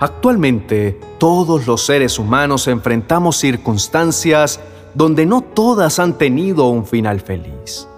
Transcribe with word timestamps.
Actualmente, 0.00 1.00
todos 1.18 1.66
los 1.66 1.84
seres 1.84 2.20
humanos 2.20 2.68
enfrentamos 2.68 3.36
circunstancias 3.36 4.60
donde 4.94 5.26
no 5.26 5.40
todas 5.40 5.98
han 5.98 6.16
tenido 6.16 6.68
un 6.68 6.86
final 6.86 7.18
feliz. 7.18 7.88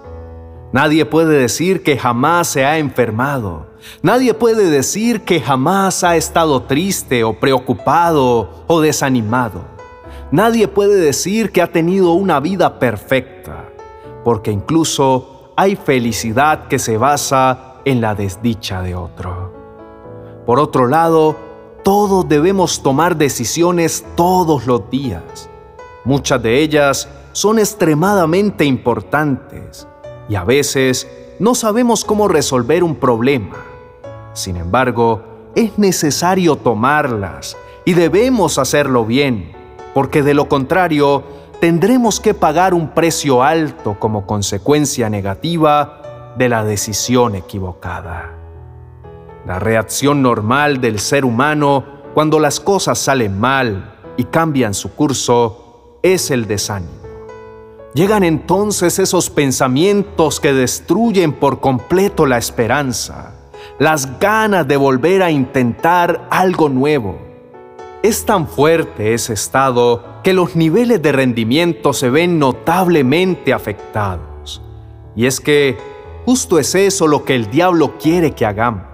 Nadie 0.73 1.05
puede 1.05 1.37
decir 1.37 1.83
que 1.83 1.99
jamás 1.99 2.49
se 2.49 2.65
ha 2.65 2.79
enfermado. 2.79 3.67
Nadie 4.01 4.33
puede 4.33 4.71
decir 4.71 5.23
que 5.23 5.43
jamás 5.43 6.03
ha 6.03 6.17
estado 6.17 6.63
triste 6.63 7.23
o 7.23 7.39
preocupado 7.39 8.65
o 8.67 8.81
desanimado. 8.81 9.65
Nadie 10.31 10.69
puede 10.69 10.97
decir 10.97 11.53
que 11.53 11.61
ha 11.61 11.71
tenido 11.71 12.13
una 12.13 12.41
vida 12.41 12.79
perfecta, 12.79 13.69
porque 14.25 14.53
incluso 14.53 15.53
hay 15.55 15.77
felicidad 15.77 16.67
que 16.69 16.79
se 16.79 16.97
basa 16.97 17.75
en 17.85 18.01
la 18.01 18.15
desdicha 18.15 18.81
de 18.81 18.95
otro. 18.95 19.53
Por 20.47 20.61
otro 20.61 20.87
lado, 20.87 21.50
todos 21.91 22.29
debemos 22.29 22.85
tomar 22.85 23.17
decisiones 23.17 24.05
todos 24.15 24.65
los 24.65 24.89
días. 24.91 25.51
Muchas 26.05 26.41
de 26.41 26.61
ellas 26.61 27.09
son 27.33 27.59
extremadamente 27.59 28.65
importantes 28.65 29.89
y 30.29 30.37
a 30.37 30.45
veces 30.45 31.09
no 31.41 31.57
sabemos 31.57 32.05
cómo 32.05 32.29
resolver 32.29 32.85
un 32.85 32.95
problema. 32.95 33.57
Sin 34.35 34.57
embargo, 34.57 35.25
es 35.57 35.81
necesario 35.81 36.55
tomarlas 36.55 37.57
y 37.85 37.95
debemos 37.95 38.59
hacerlo 38.59 39.05
bien, 39.05 39.51
porque 39.93 40.23
de 40.23 40.35
lo 40.35 40.49
contrario 40.49 41.25
tendremos 41.61 42.21
que 42.21 42.35
pagar 42.35 42.73
un 42.73 42.91
precio 42.91 43.43
alto 43.43 43.97
como 43.99 44.29
consecuencia 44.29 45.11
negativa 45.11 46.35
de 46.39 46.49
la 46.51 46.63
decisión 46.65 47.35
equivocada. 47.35 48.40
La 49.47 49.59
reacción 49.59 50.23
normal 50.23 50.81
del 50.81 50.99
ser 50.99 51.25
humano 51.25 51.85
cuando 52.15 52.39
las 52.39 52.61
cosas 52.61 52.99
salen 52.99 53.39
mal 53.39 53.95
y 54.17 54.25
cambian 54.25 54.75
su 54.75 54.93
curso 54.95 55.99
es 56.03 56.31
el 56.31 56.47
desánimo. 56.47 56.93
Llegan 57.95 58.23
entonces 58.23 58.99
esos 58.99 59.31
pensamientos 59.31 60.41
que 60.41 60.53
destruyen 60.53 61.33
por 61.33 61.61
completo 61.61 62.27
la 62.27 62.39
esperanza, 62.39 63.35
las 63.79 64.19
ganas 64.21 64.69
de 64.69 64.77
volver 64.77 65.23
a 65.23 65.31
intentar 65.31 66.29
algo 66.31 66.69
nuevo. 66.69 67.19
Es 68.03 68.25
tan 68.25 68.47
fuerte 68.47 69.15
ese 69.15 69.33
estado 69.33 70.05
que 70.23 70.33
los 70.33 70.55
niveles 70.55 71.03
de 71.03 71.13
rendimiento 71.13 71.93
se 71.93 72.11
ven 72.11 72.39
notablemente 72.39 73.53
afectados. 73.53 74.63
Y 75.17 75.27
es 75.27 75.41
que 75.41 75.77
justo 76.25 76.59
es 76.59 76.75
eso 76.75 77.09
lo 77.09 77.25
que 77.25 77.35
el 77.35 77.51
diablo 77.51 77.99
quiere 77.99 78.33
que 78.33 78.47
hagamos 78.47 78.90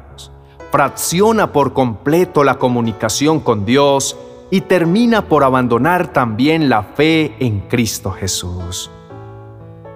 fracciona 0.77 1.55
por 1.55 1.73
completo 1.73 2.45
la 2.45 2.57
comunicación 2.57 3.41
con 3.41 3.65
Dios 3.65 4.15
y 4.51 4.61
termina 4.61 5.27
por 5.27 5.43
abandonar 5.43 6.13
también 6.13 6.69
la 6.69 6.83
fe 6.83 7.35
en 7.39 7.61
Cristo 7.61 8.11
Jesús. 8.11 8.91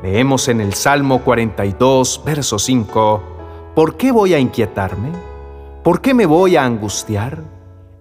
Leemos 0.02 0.48
en 0.48 0.62
el 0.62 0.72
Salmo 0.72 1.20
42, 1.20 2.22
verso 2.24 2.58
5, 2.58 3.22
¿Por 3.74 3.98
qué 3.98 4.10
voy 4.10 4.32
a 4.32 4.38
inquietarme? 4.38 5.10
¿Por 5.84 6.00
qué 6.00 6.14
me 6.14 6.24
voy 6.24 6.56
a 6.56 6.64
angustiar? 6.64 7.42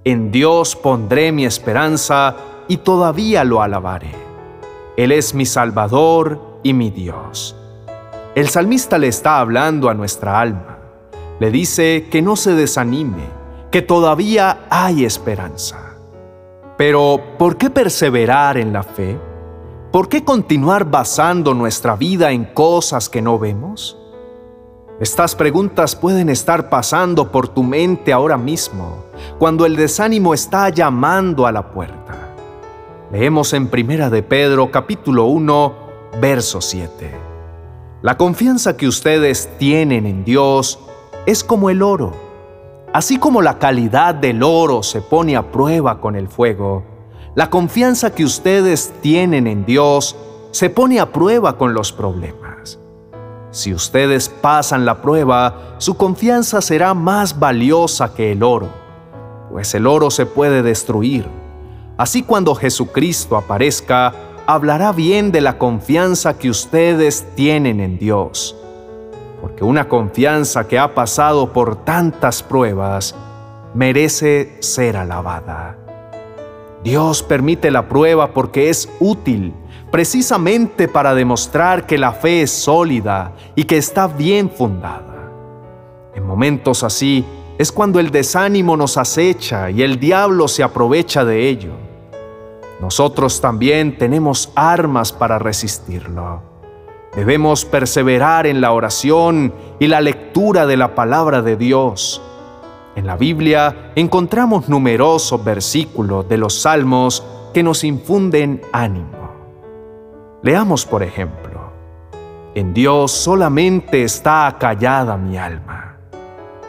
En 0.06 0.32
Dios 0.32 0.78
pondré 0.78 1.34
mi 1.34 1.44
esperanza 1.44 2.38
y 2.70 2.78
todavía 2.78 3.44
lo 3.44 3.62
alabaré. 3.62 4.16
Él 4.96 5.12
es 5.12 5.34
mi 5.34 5.46
Salvador 5.46 6.62
y 6.64 6.72
mi 6.72 6.92
Dios. 6.92 7.58
El 8.36 8.48
salmista 8.48 8.98
le 8.98 9.10
está 9.10 9.42
hablando 9.42 9.90
a 9.90 9.94
nuestra 9.94 10.40
alma 10.40 10.79
le 11.40 11.52
dice 11.52 12.08
que 12.12 12.22
no 12.22 12.36
se 12.36 12.54
desanime, 12.54 13.24
que 13.72 13.82
todavía 13.82 14.66
hay 14.70 15.06
esperanza. 15.06 15.96
Pero, 16.78 17.22
¿por 17.38 17.58
qué 17.58 17.70
perseverar 17.70 18.58
en 18.58 18.74
la 18.74 18.84
fe? 18.84 19.18
¿Por 19.92 20.10
qué 20.10 20.24
continuar 20.24 20.90
basando 20.90 21.54
nuestra 21.54 21.96
vida 21.96 22.32
en 22.32 22.46
cosas 22.46 23.10
que 23.10 23.22
no 23.22 23.40
vemos? 23.40 23.98
Estas 25.00 25.34
preguntas 25.34 25.96
pueden 25.96 26.30
estar 26.30 26.70
pasando 26.70 27.32
por 27.32 27.48
tu 27.48 27.64
mente 27.64 28.12
ahora 28.12 28.38
mismo, 28.38 29.06
cuando 29.38 29.66
el 29.66 29.78
desánimo 29.78 30.34
está 30.34 30.70
llamando 30.70 31.48
a 31.48 31.54
la 31.54 31.72
puerta. 31.72 32.36
Leemos 33.12 33.54
en 33.54 33.68
Primera 33.70 34.10
de 34.10 34.24
Pedro 34.24 34.70
capítulo 34.72 35.26
1, 35.26 35.74
verso 36.20 36.60
7. 36.60 37.12
La 38.02 38.18
confianza 38.18 38.76
que 38.76 38.88
ustedes 38.88 39.50
tienen 39.58 40.06
en 40.06 40.24
Dios 40.26 40.80
es 41.26 41.44
como 41.44 41.70
el 41.70 41.82
oro. 41.82 42.14
Así 42.94 43.18
como 43.18 43.42
la 43.42 43.60
calidad 43.60 44.16
del 44.16 44.42
oro 44.42 44.82
se 44.84 45.02
pone 45.02 45.36
a 45.36 45.52
prueba 45.52 46.02
con 46.02 46.16
el 46.16 46.28
fuego, 46.28 46.84
la 47.36 47.50
confianza 47.50 48.14
que 48.14 48.24
ustedes 48.24 48.92
tienen 49.02 49.46
en 49.46 49.66
Dios 49.66 50.16
se 50.52 50.70
pone 50.70 51.00
a 51.00 51.12
prueba 51.12 51.58
con 51.58 51.74
los 51.74 51.92
problemas. 51.92 52.80
Si 53.52 53.74
ustedes 53.74 54.30
pasan 54.30 54.86
la 54.86 55.02
prueba, 55.02 55.76
su 55.78 55.96
confianza 55.96 56.62
será 56.62 56.94
más 56.94 57.38
valiosa 57.38 58.14
que 58.14 58.32
el 58.32 58.42
oro, 58.42 58.70
pues 59.52 59.74
el 59.76 59.86
oro 59.86 60.10
se 60.10 60.26
puede 60.26 60.64
destruir. 60.64 61.28
Así 61.98 62.24
cuando 62.24 62.56
Jesucristo 62.56 63.38
aparezca, 63.38 64.14
hablará 64.48 64.92
bien 64.92 65.32
de 65.32 65.42
la 65.42 65.58
confianza 65.58 66.38
que 66.38 66.50
ustedes 66.50 67.28
tienen 67.36 67.80
en 67.80 68.00
Dios 68.00 68.59
porque 69.60 69.70
una 69.70 69.90
confianza 69.90 70.70
que 70.70 70.80
ha 70.80 70.96
pasado 70.96 71.52
por 71.52 71.84
tantas 71.84 72.42
pruebas 72.42 73.14
merece 73.74 74.56
ser 74.62 74.96
alabada. 74.96 75.76
Dios 76.82 77.22
permite 77.24 77.70
la 77.70 77.90
prueba 77.90 78.34
porque 78.34 78.70
es 78.70 78.90
útil, 79.02 79.54
precisamente 79.92 80.88
para 80.88 81.14
demostrar 81.14 81.86
que 81.86 81.98
la 81.98 82.14
fe 82.14 82.44
es 82.44 82.52
sólida 82.52 83.34
y 83.54 83.66
que 83.66 83.76
está 83.78 84.08
bien 84.08 84.50
fundada. 84.50 85.30
En 86.16 86.26
momentos 86.26 86.86
así 86.86 87.26
es 87.58 87.70
cuando 87.74 88.00
el 88.00 88.12
desánimo 88.12 88.78
nos 88.78 88.96
acecha 88.96 89.70
y 89.72 89.82
el 89.82 90.00
diablo 90.00 90.48
se 90.48 90.64
aprovecha 90.64 91.26
de 91.26 91.50
ello. 91.50 91.74
Nosotros 92.80 93.42
también 93.42 93.98
tenemos 93.98 94.54
armas 94.56 95.12
para 95.12 95.38
resistirlo. 95.38 96.49
Debemos 97.20 97.66
perseverar 97.66 98.48
en 98.48 98.62
la 98.62 98.72
oración 98.72 99.54
y 99.78 99.88
la 99.88 100.00
lectura 100.00 100.66
de 100.66 100.78
la 100.78 100.96
palabra 100.96 101.42
de 101.42 101.58
Dios. 101.58 102.22
En 102.96 103.06
la 103.06 103.18
Biblia 103.18 103.92
encontramos 103.96 104.70
numerosos 104.70 105.44
versículos 105.44 106.30
de 106.30 106.38
los 106.38 106.62
salmos 106.62 107.26
que 107.54 107.62
nos 107.62 107.84
infunden 107.84 108.62
ánimo. 108.72 109.34
Leamos, 110.44 110.86
por 110.86 111.04
ejemplo, 111.04 111.74
En 112.56 112.74
Dios 112.74 113.12
solamente 113.12 114.04
está 114.04 114.48
acallada 114.48 115.18
mi 115.18 115.38
alma. 115.38 115.98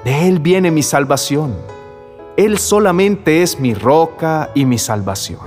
De 0.05 0.27
Él 0.27 0.41
viene 0.41 0.73
mi 0.73 0.83
salvación. 0.83 1.55
Él 2.37 2.59
solamente 2.59 3.43
es 3.43 3.61
mi 3.61 3.73
roca 3.73 4.51
y 4.57 4.65
mi 4.65 4.79
salvación. 4.79 5.47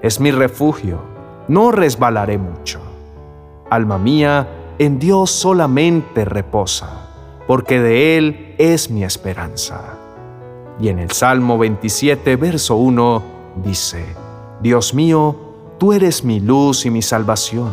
Es 0.00 0.20
mi 0.20 0.30
refugio. 0.30 1.00
No 1.48 1.72
resbalaré 1.72 2.38
mucho. 2.38 2.91
Alma 3.72 3.96
mía, 3.96 4.74
en 4.78 4.98
Dios 4.98 5.30
solamente 5.30 6.26
reposa, 6.26 7.08
porque 7.46 7.80
de 7.80 8.18
Él 8.18 8.54
es 8.58 8.90
mi 8.90 9.02
esperanza. 9.02 9.94
Y 10.78 10.88
en 10.88 10.98
el 10.98 11.10
Salmo 11.10 11.56
27, 11.56 12.36
verso 12.36 12.76
1, 12.76 13.22
dice, 13.64 14.04
Dios 14.60 14.92
mío, 14.92 15.34
tú 15.78 15.94
eres 15.94 16.22
mi 16.22 16.38
luz 16.38 16.84
y 16.84 16.90
mi 16.90 17.00
salvación. 17.00 17.70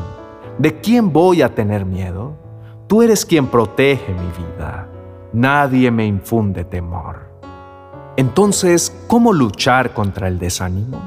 ¿De 0.58 0.80
quién 0.80 1.12
voy 1.12 1.42
a 1.42 1.54
tener 1.54 1.84
miedo? 1.84 2.32
Tú 2.88 3.02
eres 3.02 3.26
quien 3.26 3.48
protege 3.48 4.14
mi 4.14 4.28
vida. 4.42 4.88
Nadie 5.34 5.92
me 5.92 6.06
infunde 6.06 6.64
temor. 6.64 7.28
Entonces, 8.16 8.96
¿cómo 9.08 9.34
luchar 9.34 9.94
contra 9.94 10.30
el 10.30 10.40
desánimo? 10.40 11.02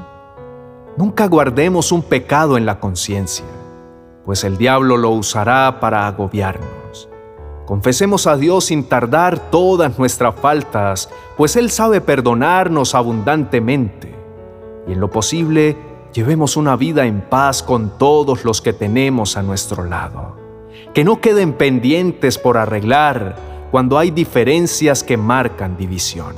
Nunca 0.97 1.27
guardemos 1.27 1.91
un 1.91 2.03
pecado 2.03 2.57
en 2.57 2.67
la 2.67 2.79
conciencia 2.79 3.43
pues 4.25 4.43
el 4.43 4.57
diablo 4.57 4.97
lo 4.97 5.09
usará 5.11 5.79
para 5.79 6.07
agobiarnos. 6.07 7.09
Confesemos 7.65 8.27
a 8.27 8.35
Dios 8.35 8.65
sin 8.65 8.83
tardar 8.83 9.51
todas 9.51 9.97
nuestras 9.97 10.35
faltas, 10.35 11.09
pues 11.37 11.55
Él 11.55 11.71
sabe 11.71 12.01
perdonarnos 12.01 12.93
abundantemente. 12.93 14.13
Y 14.87 14.93
en 14.93 14.99
lo 14.99 15.09
posible, 15.09 15.77
llevemos 16.13 16.57
una 16.57 16.75
vida 16.75 17.05
en 17.05 17.21
paz 17.21 17.63
con 17.63 17.97
todos 17.97 18.43
los 18.43 18.61
que 18.61 18.73
tenemos 18.73 19.37
a 19.37 19.43
nuestro 19.43 19.85
lado. 19.85 20.37
Que 20.93 21.03
no 21.03 21.21
queden 21.21 21.53
pendientes 21.53 22.37
por 22.37 22.57
arreglar 22.57 23.35
cuando 23.71 23.97
hay 23.97 24.11
diferencias 24.11 25.01
que 25.01 25.17
marcan 25.17 25.77
división. 25.77 26.35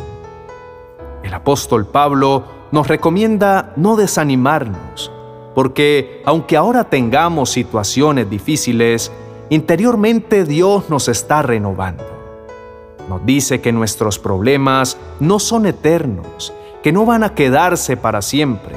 El 1.24 1.34
apóstol 1.34 1.88
Pablo 1.88 2.44
nos 2.72 2.88
recomienda 2.88 3.74
no 3.76 3.96
desanimarnos, 3.96 5.12
porque 5.56 6.22
aunque 6.26 6.58
ahora 6.58 6.84
tengamos 6.84 7.50
situaciones 7.50 8.30
difíciles, 8.30 9.12
interiormente 9.50 10.44
Dios 10.44 10.90
nos 10.90 11.08
está 11.08 11.42
renovando. 11.42 12.04
Nos 13.10 13.26
dice 13.26 13.62
que 13.62 13.72
nuestros 13.72 14.20
problemas 14.20 14.98
no 15.20 15.40
son 15.40 15.66
eternos, 15.66 16.54
que 16.84 16.92
no 16.92 17.06
van 17.06 17.24
a 17.24 17.34
quedarse 17.34 17.96
para 17.96 18.22
siempre 18.22 18.76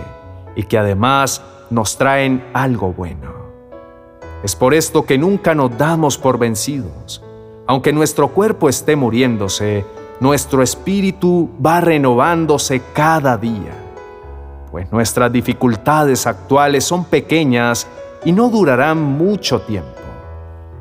y 0.54 0.62
que 0.62 0.78
además 0.78 1.42
nos 1.68 1.98
traen 1.98 2.44
algo 2.54 2.92
bueno. 2.92 3.32
Es 4.44 4.54
por 4.54 4.72
esto 4.72 5.04
que 5.04 5.18
nunca 5.18 5.54
nos 5.54 5.76
damos 5.76 6.16
por 6.16 6.38
vencidos. 6.38 7.22
Aunque 7.66 7.92
nuestro 7.92 8.28
cuerpo 8.28 8.68
esté 8.68 8.94
muriéndose, 8.94 9.84
nuestro 10.20 10.62
espíritu 10.62 11.50
va 11.64 11.80
renovándose 11.80 12.80
cada 12.94 13.36
día. 13.36 13.87
Pues 14.70 14.92
nuestras 14.92 15.32
dificultades 15.32 16.26
actuales 16.26 16.84
son 16.84 17.04
pequeñas 17.04 17.86
y 18.24 18.32
no 18.32 18.48
durarán 18.50 19.02
mucho 19.02 19.62
tiempo. 19.62 19.88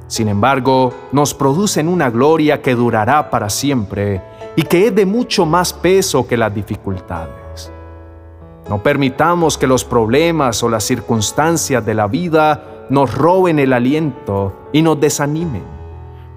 Sin 0.07 0.28
embargo, 0.28 0.94
nos 1.12 1.34
producen 1.34 1.88
una 1.88 2.10
gloria 2.10 2.62
que 2.62 2.75
durará 2.75 3.30
para 3.30 3.50
siempre 3.50 4.22
y 4.56 4.63
que 4.63 4.88
es 4.88 4.95
de 4.95 5.06
mucho 5.06 5.45
más 5.45 5.74
peso 5.74 6.28
que 6.28 6.38
las 6.38 6.54
dificultades. 6.54 7.72
No 8.69 8.81
permitamos 8.84 9.57
que 9.57 9.68
los 9.68 9.86
problemas 9.86 10.62
o 10.63 10.69
las 10.69 10.84
circunstancias 10.84 11.86
de 11.86 11.94
la 11.94 12.07
vida 12.07 12.86
nos 12.89 13.13
roben 13.13 13.60
el 13.60 13.74
aliento 13.74 14.54
y 14.74 14.81
nos 14.81 15.00
desanimen. 15.00 15.63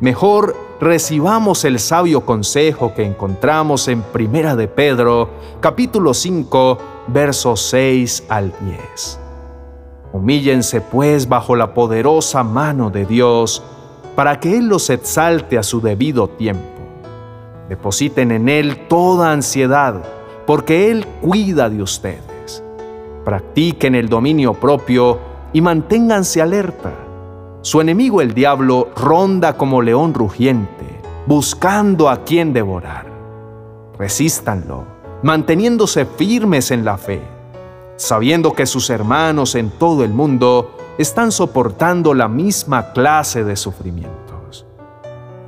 Mejor 0.01 0.57
recibamos 0.81 1.65
el 1.65 1.79
sabio 1.79 2.25
consejo 2.25 2.95
que 2.95 3.05
encontramos 3.05 3.87
en 3.89 4.03
Primera 4.03 4.57
de 4.57 4.67
Pedro, 4.67 5.29
capítulo 5.61 6.15
5, 6.15 6.79
versos 7.13 7.61
6 7.63 8.25
al 8.29 8.53
10. 8.61 9.19
Humíllense 10.13 10.81
pues 10.81 11.29
bajo 11.29 11.55
la 11.57 11.73
poderosa 11.75 12.43
mano 12.43 12.91
de 12.91 13.07
Dios, 13.07 13.63
para 14.17 14.41
que 14.41 14.57
Él 14.57 14.69
los 14.69 14.91
exalte 14.91 15.57
a 15.57 15.63
su 15.63 15.81
debido 15.81 16.29
tiempo. 16.29 16.65
Depositen 17.69 18.33
en 18.33 18.49
Él 18.49 18.89
toda 18.89 19.33
ansiedad, 19.33 20.03
porque 20.47 20.91
Él 20.91 21.07
cuida 21.21 21.71
de 21.71 21.83
ustedes. 21.83 22.65
Practiquen 23.25 23.95
el 23.95 24.09
dominio 24.09 24.55
propio 24.55 25.19
y 25.53 25.61
manténganse 25.61 26.43
alerta. 26.43 26.93
Su 27.63 27.81
enemigo 27.81 28.21
el 28.21 28.35
diablo 28.35 28.89
ronda 28.97 29.57
como 29.57 29.83
león 29.83 30.15
rugiente, 30.15 31.01
buscando 31.27 32.09
a 32.09 32.25
quien 32.25 32.53
devorar. 32.53 33.07
Resístanlo, 33.99 35.00
manteniéndose 35.23 36.07
firmes 36.07 36.71
en 36.71 36.85
la 36.85 36.97
fe 36.97 37.21
sabiendo 38.01 38.55
que 38.55 38.65
sus 38.65 38.89
hermanos 38.89 39.55
en 39.55 39.71
todo 39.71 40.05
el 40.05 40.13
mundo 40.13 40.75
están 40.97 41.33
soportando 41.33 42.15
la 42.15 42.29
misma 42.29 42.93
clase 42.93 43.45
de 43.45 43.57
sufrimientos. 43.57 44.67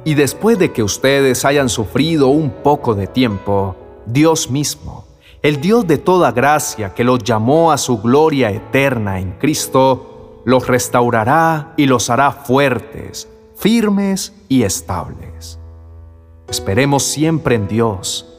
Y 0.04 0.14
después 0.14 0.58
de 0.58 0.70
que 0.70 0.82
ustedes 0.82 1.44
hayan 1.44 1.68
sufrido 1.68 2.28
un 2.28 2.50
poco 2.50 2.94
de 2.94 3.06
tiempo, 3.06 3.74
Dios 4.04 4.50
mismo, 4.50 5.06
el 5.42 5.60
Dios 5.60 5.86
de 5.86 5.96
toda 5.96 6.30
gracia 6.30 6.92
que 6.92 7.04
los 7.04 7.24
llamó 7.24 7.72
a 7.72 7.78
su 7.78 8.00
gloria 8.02 8.50
eterna 8.50 9.18
en 9.18 9.32
Cristo, 9.32 10.42
los 10.44 10.66
restaurará 10.66 11.72
y 11.76 11.86
los 11.86 12.10
hará 12.10 12.32
fuertes, 12.32 13.28
firmes 13.56 14.34
y 14.48 14.62
estables. 14.64 15.58
Esperemos 16.48 17.02
siempre 17.04 17.54
en 17.54 17.66
Dios. 17.66 18.31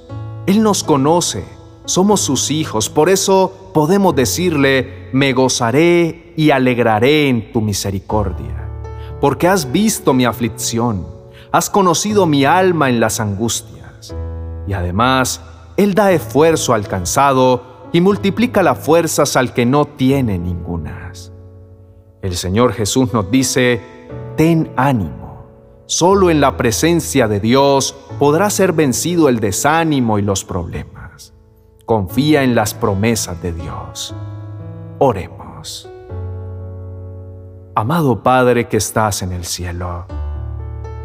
Él 0.46 0.62
nos 0.62 0.84
conoce 0.84 1.44
somos 1.86 2.22
sus 2.22 2.50
hijos, 2.50 2.90
por 2.90 3.10
eso 3.10 3.72
podemos 3.74 4.16
decirle, 4.16 5.10
me 5.12 5.34
gozaré 5.34 6.34
y 6.38 6.52
alegraré 6.52 7.28
en 7.28 7.52
tu 7.52 7.62
misericordia, 7.62 8.70
porque 9.20 9.48
has 9.48 9.72
visto 9.72 10.14
mi 10.14 10.26
aflicción, 10.26 11.06
has 11.52 11.70
conocido 11.70 12.26
mi 12.26 12.46
alma 12.46 12.90
en 12.90 13.00
las 13.00 13.20
angustias. 13.20 14.16
Y 14.66 14.74
además, 14.74 15.42
Él 15.76 15.94
da 15.94 16.12
esfuerzo 16.14 16.74
al 16.74 16.88
cansado 16.88 17.90
y 17.92 18.00
multiplica 18.00 18.64
las 18.64 18.80
fuerzas 18.80 19.36
al 19.36 19.54
que 19.54 19.66
no 19.66 19.86
tiene 19.86 20.40
ningunas. 20.40 21.34
El 22.22 22.38
Señor 22.38 22.72
Jesús 22.72 23.14
nos 23.14 23.30
dice, 23.30 23.82
ten 24.38 24.72
ánimo. 24.78 25.23
Solo 25.86 26.30
en 26.30 26.40
la 26.40 26.56
presencia 26.56 27.28
de 27.28 27.40
Dios 27.40 27.96
podrá 28.18 28.50
ser 28.50 28.72
vencido 28.72 29.28
el 29.28 29.40
desánimo 29.40 30.18
y 30.18 30.22
los 30.22 30.46
problemas. 30.46 31.34
Confía 31.86 32.44
en 32.44 32.56
las 32.56 32.74
promesas 32.74 33.42
de 33.42 33.52
Dios. 33.52 34.16
Oremos. 35.00 35.90
Amado 37.76 38.24
Padre 38.24 38.68
que 38.68 38.78
estás 38.78 39.24
en 39.24 39.32
el 39.34 39.46
cielo, 39.46 40.06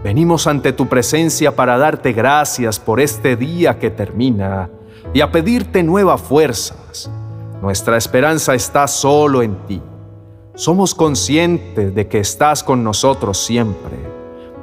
venimos 0.04 0.46
ante 0.46 0.72
tu 0.72 0.86
presencia 0.86 1.56
para 1.56 1.78
darte 1.78 2.12
gracias 2.12 2.78
por 2.78 3.00
este 3.00 3.36
día 3.36 3.78
que 3.78 3.90
termina 3.90 4.69
y 5.14 5.22
a 5.22 5.32
pedirte 5.32 5.82
nuevas 5.82 6.20
fuerzas. 6.20 7.10
Nuestra 7.62 7.96
esperanza 7.96 8.54
está 8.54 8.86
solo 8.86 9.42
en 9.42 9.56
ti. 9.66 9.82
Somos 10.54 10.94
conscientes 10.94 11.94
de 11.94 12.06
que 12.06 12.20
estás 12.20 12.62
con 12.62 12.84
nosotros 12.84 13.38
siempre, 13.38 13.96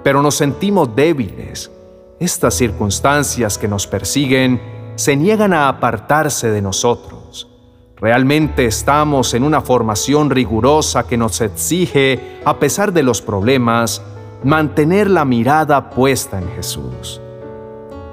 pero 0.05 0.21
nos 0.21 0.35
sentimos 0.35 0.95
débiles. 0.95 1.71
Estas 2.19 2.53
circunstancias 2.53 3.57
que 3.57 3.67
nos 3.67 3.87
persiguen 3.87 4.61
se 4.93 5.15
niegan 5.15 5.51
a 5.51 5.67
apartarse 5.67 6.51
de 6.51 6.61
nosotros. 6.61 7.49
Realmente 7.97 8.67
estamos 8.67 9.33
en 9.33 9.43
una 9.43 9.61
formación 9.61 10.29
rigurosa 10.29 11.07
que 11.07 11.17
nos 11.17 11.41
exige, 11.41 12.39
a 12.45 12.59
pesar 12.59 12.93
de 12.93 13.01
los 13.01 13.23
problemas, 13.23 14.03
mantener 14.43 15.09
la 15.09 15.25
mirada 15.25 15.89
puesta 15.89 16.37
en 16.37 16.49
Jesús. 16.51 17.19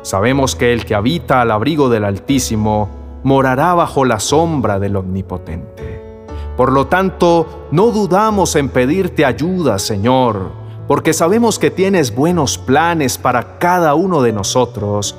Sabemos 0.01 0.57
que 0.57 0.73
el 0.73 0.87
que 0.87 0.95
habita 0.95 1.43
al 1.43 1.51
abrigo 1.51 1.91
del 1.91 2.07
Altísimo 2.07 2.89
morará 3.23 3.75
bajo 3.75 4.07
la 4.07 4.19
sombra 4.19 4.79
del 4.79 4.97
Omnipotente. 4.97 6.25
Por 6.57 6.73
lo 6.73 6.87
tanto, 6.87 7.69
no 7.71 7.91
dudamos 7.91 8.57
en 8.57 8.71
pedirte 8.71 9.27
ayuda, 9.27 9.79
Señor, 9.79 10.62
porque 10.93 11.15
sabemos 11.15 11.59
que 11.59 11.71
tienes 11.71 12.15
buenos 12.15 12.59
planes 12.59 13.17
para 13.17 13.57
cada 13.57 13.95
uno 13.95 14.21
de 14.21 14.31
nosotros 14.31 15.17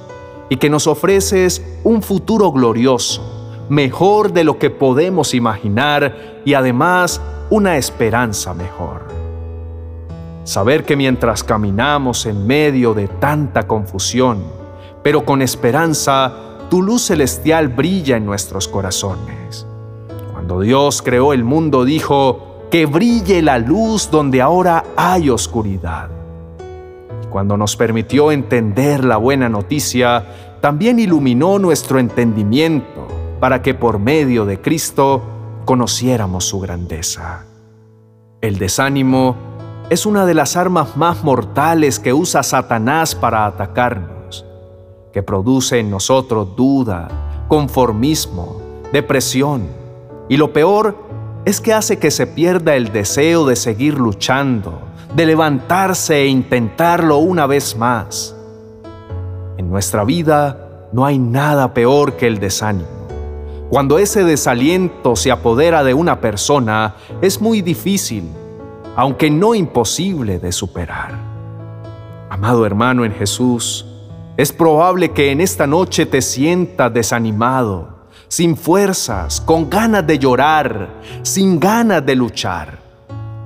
y 0.48 0.58
que 0.58 0.70
nos 0.70 0.86
ofreces 0.86 1.66
un 1.84 2.04
futuro 2.04 2.52
glorioso, 2.52 3.66
mejor 3.70 4.34
de 4.34 4.44
lo 4.44 4.60
que 4.60 4.70
podemos 4.70 5.34
imaginar 5.34 6.42
y 6.46 6.54
además 6.54 7.20
una 7.50 7.78
esperanza 7.78 8.54
mejor. 8.54 9.08
Saber 10.44 10.86
que 10.86 10.96
mientras 10.96 11.44
caminamos 11.44 12.28
en 12.28 12.46
medio 12.46 12.94
de 12.94 13.08
tanta 13.08 13.66
confusión, 13.66 14.44
pero 15.02 15.26
con 15.26 15.42
esperanza, 15.42 16.68
tu 16.70 16.84
luz 16.84 17.08
celestial 17.08 17.70
brilla 17.70 18.18
en 18.18 18.28
nuestros 18.28 18.68
corazones. 18.68 19.66
Cuando 20.34 20.60
Dios 20.60 21.02
creó 21.02 21.34
el 21.34 21.44
mundo 21.44 21.84
dijo, 21.84 22.53
que 22.74 22.88
brille 22.88 23.44
la 23.44 23.60
luz 23.60 24.10
donde 24.10 24.42
ahora 24.42 24.84
hay 24.98 25.30
oscuridad 25.30 26.10
cuando 27.30 27.56
nos 27.56 27.76
permitió 27.76 28.32
entender 28.32 29.06
la 29.06 29.18
buena 29.18 29.48
noticia, 29.48 30.58
también 30.60 30.98
iluminó 30.98 31.60
nuestro 31.60 32.00
entendimiento 32.00 33.08
para 33.40 33.62
que 33.62 33.76
por 33.76 34.00
medio 34.00 34.46
de 34.46 34.60
Cristo 34.60 35.22
conociéramos 35.66 36.46
su 36.46 36.60
grandeza. 36.60 37.46
El 38.42 38.58
desánimo 38.58 39.36
es 39.92 40.08
una 40.08 40.26
de 40.26 40.34
las 40.34 40.58
armas 40.58 40.98
más 40.98 41.24
mortales 41.24 42.00
que 42.00 42.12
usa 42.12 42.42
Satanás 42.42 43.14
para 43.14 43.46
atacarnos, 43.46 44.48
que 45.14 45.22
produce 45.22 45.78
en 45.78 45.92
nosotros 45.92 46.56
duda, 46.56 47.46
conformismo, 47.48 48.60
depresión, 48.92 49.68
y 50.28 50.38
lo 50.38 50.54
peor 50.54 51.03
es 51.46 51.60
que 51.60 51.74
hace 51.74 52.00
que 52.00 52.10
se 52.10 52.26
pierda 52.26 52.76
el 52.76 52.92
deseo 52.92 53.46
de 53.46 53.56
seguir 53.56 53.96
luchando, 53.96 54.82
de 55.16 55.26
levantarse 55.26 56.22
e 56.22 56.28
intentarlo 56.28 57.18
una 57.18 57.48
vez 57.48 57.76
más. 57.76 58.36
En 59.58 59.70
nuestra 59.70 60.06
vida 60.06 60.88
no 60.94 61.06
hay 61.06 61.18
nada 61.18 61.74
peor 61.74 62.14
que 62.14 62.28
el 62.28 62.40
desánimo. 62.40 62.88
Cuando 63.70 63.98
ese 63.98 64.24
desaliento 64.24 65.16
se 65.16 65.32
apodera 65.32 65.84
de 65.84 65.94
una 65.94 66.22
persona, 66.22 66.96
es 67.22 67.42
muy 67.42 67.62
difícil, 67.62 68.24
aunque 68.96 69.30
no 69.30 69.56
imposible 69.56 70.40
de 70.40 70.52
superar. 70.52 71.18
Amado 72.30 72.66
hermano 72.66 73.04
en 73.04 73.14
Jesús, 73.14 73.86
es 74.38 74.52
probable 74.52 75.12
que 75.12 75.32
en 75.32 75.42
esta 75.42 75.68
noche 75.68 76.06
te 76.06 76.22
sientas 76.22 76.94
desanimado, 76.94 77.93
sin 78.28 78.58
fuerzas, 78.58 79.42
con 79.42 79.70
ganas 79.70 80.06
de 80.08 80.20
llorar, 80.20 80.90
sin 81.22 81.60
ganas 81.60 82.06
de 82.06 82.16
luchar. 82.16 82.80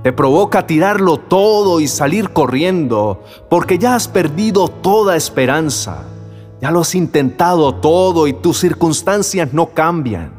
Te 0.03 0.13
provoca 0.13 0.65
tirarlo 0.65 1.17
todo 1.17 1.79
y 1.79 1.87
salir 1.87 2.29
corriendo, 2.29 3.23
porque 3.49 3.77
ya 3.77 3.95
has 3.95 4.07
perdido 4.07 4.67
toda 4.67 5.15
esperanza. 5.15 6.05
Ya 6.61 6.71
lo 6.71 6.81
has 6.81 6.95
intentado 6.95 7.75
todo 7.75 8.27
y 8.27 8.33
tus 8.33 8.59
circunstancias 8.59 9.53
no 9.53 9.73
cambian. 9.73 10.31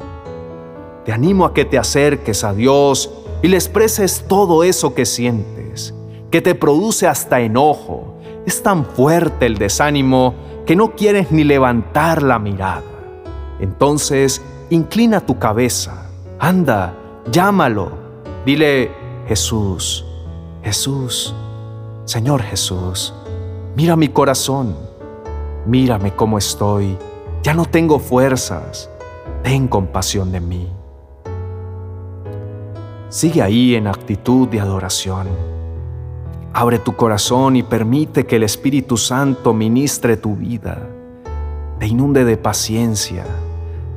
Te 1.05 1.11
animo 1.11 1.45
a 1.45 1.53
que 1.53 1.65
te 1.65 1.77
acerques 1.77 2.43
a 2.43 2.53
Dios 2.53 3.11
y 3.41 3.47
le 3.47 3.57
expreses 3.57 4.25
todo 4.27 4.63
eso 4.63 4.93
que 4.93 5.05
sientes, 5.05 5.93
que 6.31 6.41
te 6.41 6.55
produce 6.55 7.07
hasta 7.07 7.39
enojo. 7.39 8.15
Es 8.45 8.63
tan 8.63 8.85
fuerte 8.85 9.45
el 9.45 9.57
desánimo 9.57 10.33
que 10.65 10.75
no 10.75 10.95
quieres 10.95 11.31
ni 11.31 11.43
levantar 11.43 12.21
la 12.21 12.39
mirada. 12.39 12.98
Entonces, 13.59 14.41
inclina 14.69 15.19
tu 15.21 15.37
cabeza, 15.37 16.09
anda, 16.39 16.93
llámalo, 17.31 17.91
dile, 18.45 18.91
Jesús, 19.27 20.05
Jesús, 20.63 21.35
Señor 22.05 22.41
Jesús, 22.41 23.13
mira 23.75 23.95
mi 23.95 24.07
corazón, 24.07 24.75
mírame 25.65 26.15
cómo 26.15 26.37
estoy, 26.37 26.97
ya 27.43 27.53
no 27.53 27.65
tengo 27.65 27.99
fuerzas, 27.99 28.89
ten 29.43 29.67
compasión 29.67 30.31
de 30.31 30.39
mí. 30.39 30.67
Sigue 33.09 33.41
ahí 33.41 33.75
en 33.75 33.87
actitud 33.87 34.47
de 34.47 34.59
adoración. 34.59 35.27
Abre 36.53 36.79
tu 36.79 36.95
corazón 36.95 37.55
y 37.55 37.63
permite 37.63 38.25
que 38.25 38.35
el 38.35 38.43
Espíritu 38.43 38.97
Santo 38.97 39.53
ministre 39.53 40.17
tu 40.17 40.35
vida, 40.35 40.87
te 41.79 41.87
inunde 41.87 42.25
de 42.25 42.37
paciencia, 42.37 43.25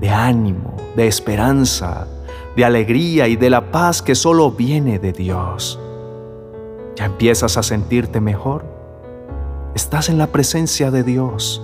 de 0.03 0.11
ánimo, 0.11 0.75
de 0.97 1.07
esperanza, 1.07 2.09
de 2.57 2.65
alegría 2.65 3.29
y 3.29 3.37
de 3.37 3.49
la 3.49 3.71
paz 3.71 4.03
que 4.03 4.17
solo 4.17 4.51
viene 4.51 4.99
de 4.99 5.13
Dios. 5.13 5.79
¿Ya 6.97 7.05
empiezas 7.05 7.57
a 7.57 7.63
sentirte 7.63 8.21
mejor? 8.21 8.65
Estás 9.77 10.09
en 10.09 10.19
la 10.19 10.27
presencia 10.27 10.91
de 10.91 11.05
Dios. 11.05 11.63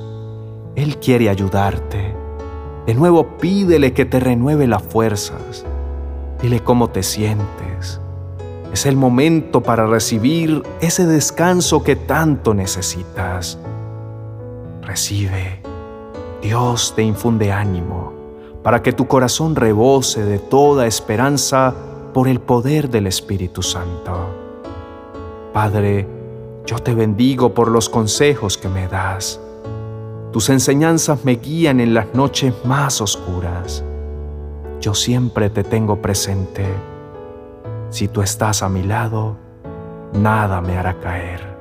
Él 0.76 0.98
quiere 0.98 1.28
ayudarte. 1.28 2.14
De 2.86 2.94
nuevo 2.94 3.38
pídele 3.38 3.92
que 3.92 4.04
te 4.04 4.20
renueve 4.20 4.68
las 4.68 4.84
fuerzas. 4.84 5.66
Dile 6.40 6.60
cómo 6.60 6.90
te 6.90 7.02
sientes. 7.02 8.00
Es 8.72 8.86
el 8.86 8.96
momento 8.96 9.64
para 9.64 9.88
recibir 9.88 10.62
ese 10.80 11.06
descanso 11.06 11.82
que 11.82 11.96
tanto 11.96 12.54
necesitas. 12.54 13.58
Recibe. 14.82 15.60
Dios 16.40 16.92
te 16.94 17.02
infunde 17.02 17.50
ánimo 17.50 18.17
para 18.62 18.82
que 18.82 18.92
tu 18.92 19.06
corazón 19.06 19.54
rebose 19.54 20.24
de 20.24 20.38
toda 20.38 20.86
esperanza 20.86 21.74
por 22.12 22.28
el 22.28 22.40
poder 22.40 22.88
del 22.90 23.06
Espíritu 23.06 23.62
Santo. 23.62 24.12
Padre, 25.52 26.06
yo 26.66 26.78
te 26.78 26.94
bendigo 26.94 27.54
por 27.54 27.70
los 27.70 27.88
consejos 27.88 28.58
que 28.58 28.68
me 28.68 28.88
das. 28.88 29.40
Tus 30.32 30.50
enseñanzas 30.50 31.24
me 31.24 31.36
guían 31.36 31.80
en 31.80 31.94
las 31.94 32.14
noches 32.14 32.52
más 32.64 33.00
oscuras. 33.00 33.84
Yo 34.80 34.94
siempre 34.94 35.50
te 35.50 35.64
tengo 35.64 36.02
presente. 36.02 36.66
Si 37.90 38.08
tú 38.08 38.20
estás 38.20 38.62
a 38.62 38.68
mi 38.68 38.82
lado, 38.82 39.36
nada 40.12 40.60
me 40.60 40.76
hará 40.76 41.00
caer. 41.00 41.56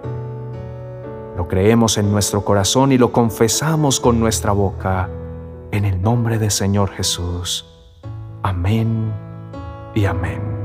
Lo 1.37 1.47
creemos 1.47 1.97
en 1.97 2.11
nuestro 2.11 2.43
corazón 2.43 2.91
y 2.91 2.97
lo 2.97 3.11
confesamos 3.11 3.99
con 3.99 4.19
nuestra 4.19 4.51
boca 4.51 5.09
en 5.71 5.85
el 5.85 6.01
nombre 6.01 6.37
del 6.39 6.51
Señor 6.51 6.91
Jesús. 6.91 7.65
Amén 8.43 9.11
y 9.95 10.05
amén. 10.05 10.56